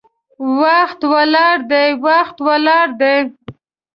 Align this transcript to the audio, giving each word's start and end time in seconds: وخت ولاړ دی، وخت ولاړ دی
وخت 0.61 1.01
ولاړ 1.13 1.57
دی، 1.71 1.87
وخت 2.05 2.37
ولاړ 2.47 2.87
دی 3.01 3.17